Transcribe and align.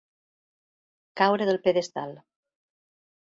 Caure 1.21 1.47
del 1.51 1.61
pedestal. 1.67 2.17